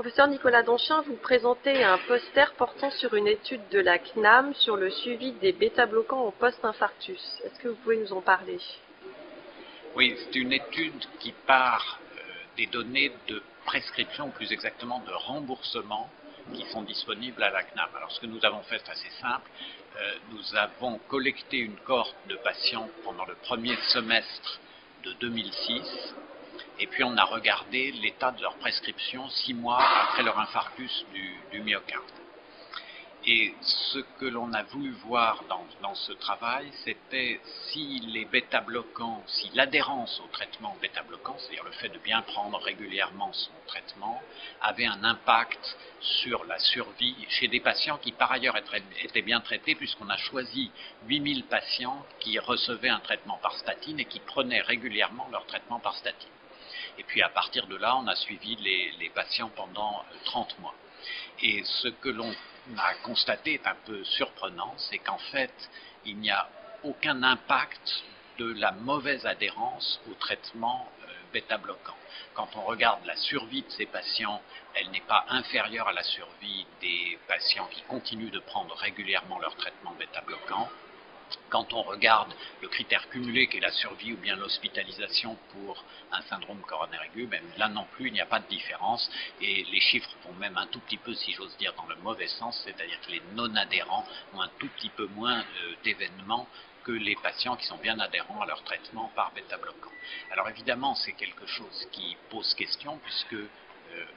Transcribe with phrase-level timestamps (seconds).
[0.00, 4.76] Professeur Nicolas Donchien, vous présentez un poster portant sur une étude de la CNAM sur
[4.78, 7.20] le suivi des bêta-bloquants au post-infarctus.
[7.44, 8.58] Est-ce que vous pouvez nous en parler?
[9.94, 12.20] Oui, c'est une étude qui part euh,
[12.56, 16.08] des données de prescription, plus exactement de remboursement,
[16.54, 17.90] qui sont disponibles à la CNAM.
[17.94, 19.50] Alors ce que nous avons fait, c'est assez simple.
[19.98, 24.60] Euh, nous avons collecté une cohorte de patients pendant le premier semestre
[25.04, 26.14] de 2006
[26.80, 31.60] et puis on a regardé l'état de leur prescription six mois après leur infarctus du,
[31.60, 32.02] myocarde.
[33.26, 35.44] Et ce que l'on a voulu voir
[35.82, 41.90] dans, ce travail, c'était si les bêta-bloquants, si l'adhérence au traitement bêta-bloquant, c'est-à-dire le fait
[41.90, 44.22] de bien prendre régulièrement son traitement,
[44.62, 48.56] avait un impact sur la survie chez des patients qui par ailleurs
[49.02, 50.70] étaient bien traités, puisqu'on a choisi
[51.06, 55.94] 8000 patients qui recevaient un traitement par statine et qui prenaient régulièrement leur traitement par
[55.96, 56.30] statine.
[56.98, 60.74] Et puis à partir de là, on a suivi les, patients pendant 30 mois.
[61.42, 62.32] Et ce que l'on
[62.76, 65.52] a constaté est un peu surprenant, c'est qu'en fait,
[66.04, 66.48] il n'y a
[66.82, 68.04] aucun impact
[68.38, 71.96] de la mauvaise adhérence au traitement euh, bêta-bloquant.
[72.34, 74.40] Quand on regarde la survie de ces patients,
[74.74, 79.54] elle n'est pas inférieure à la survie des patients qui continuent de prendre régulièrement leur
[79.56, 80.68] traitement bêta-bloquant
[81.48, 86.22] quand on regarde le critère cumulé qui est la survie ou bien l'hospitalisation pour un
[86.22, 89.10] syndrome coronaire aigu, même là non plus, il n'y a pas de différence.
[89.40, 92.28] Et les chiffres vont même un tout petit peu, si j'ose dire, dans le mauvais
[92.28, 96.46] sens, c'est-à-dire que les non-adhérents ont un tout petit peu moins euh, d'événements
[96.84, 99.90] que les patients qui sont bien adhérents à leur traitement par bêta-bloquant.
[100.30, 103.36] Alors évidemment, c'est quelque chose qui pose question puisque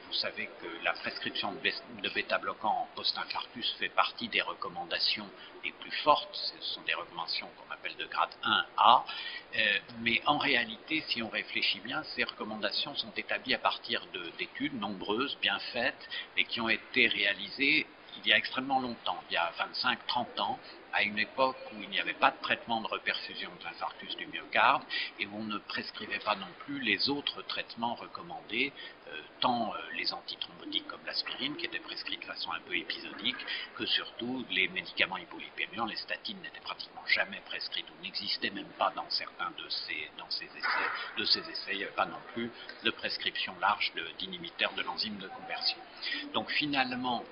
[0.08, 5.28] vous savez que la prescription de bêta-bloquants en post-infarctus fait partie des recommandations
[5.64, 6.30] les plus fortes.
[6.34, 9.04] Ce sont des recommandations qu'on appelle de grade 1A.
[9.56, 14.06] Euh, mais en réalité, si on réfléchit bien, ces recommandations sont établies à partir
[14.38, 17.88] d'études nombreuses, bien faites, et qui ont été réalisées
[18.18, 20.60] il y a extrêmement longtemps, il y a 25-30 ans,
[20.94, 24.28] à une époque où il n'y avait pas de traitement de reperfusion de l'infarctus du
[24.28, 24.84] myocarde
[25.20, 28.72] et où on ne prescrivait pas non plus les autres traitements recommandés,
[29.08, 33.44] euh, tant euh, les antithrombotiques comme l'aspirine, qui étaient prescrits de façon un peu épisodique,
[33.76, 38.92] que surtout les médicaments hypolipémiants, les statines n'étaient pratiquement jamais prescrites ou n'existaient même pas
[38.96, 40.10] dans certains de ces,
[40.44, 40.90] essais.
[41.18, 42.52] De ces essais, il n'y avait pas non plus
[42.84, 45.78] de prescription large d'inhibiteurs de, de l'enzyme de conversion.
[46.34, 47.24] Donc finalement,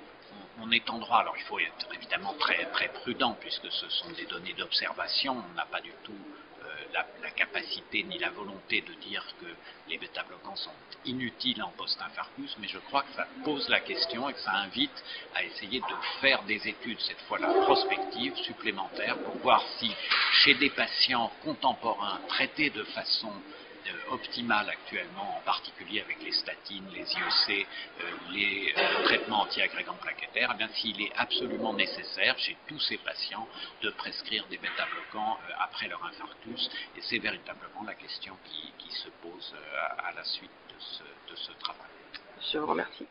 [0.61, 4.11] on est en droit, alors il faut être évidemment très, très prudent puisque ce sont
[4.11, 6.17] des données d'observation, on n'a pas du tout
[6.63, 9.47] euh, la, capacité ni la volonté de dire que
[9.89, 10.73] les bêta-bloquants sont
[11.05, 15.03] inutiles en post-infarctus, mais je crois que ça pose la question et que ça invite
[15.33, 19.91] à essayer de faire des études, cette fois-là prospectives, supplémentaires, pour voir si
[20.43, 23.31] chez des patients contemporains traités de façon
[24.09, 27.67] optimale actuellement, en particulier avec les statines, les IEC,
[28.01, 32.97] euh, les euh, traitements anti-agrégants plaquettaires, eh bien s'il est absolument nécessaire chez tous ces
[32.97, 33.47] patients
[33.81, 39.55] de prescrire des bêta-bloquants après leur infarctus, et c'est véritablement la question qui, se pose
[39.99, 40.51] à, la suite
[41.29, 41.89] de ce travail.
[42.51, 43.07] Je vous remercie.